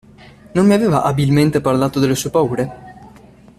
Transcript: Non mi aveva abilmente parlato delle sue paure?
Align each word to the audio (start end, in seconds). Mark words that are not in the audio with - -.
Non 0.55 0.65
mi 0.65 0.73
aveva 0.73 1.03
abilmente 1.03 1.61
parlato 1.61 1.99
delle 1.99 2.15
sue 2.15 2.31
paure? 2.31 2.73